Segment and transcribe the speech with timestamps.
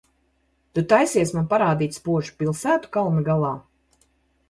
[0.77, 3.57] Tu taisies man parādīt spožu pilsētu kalna galā?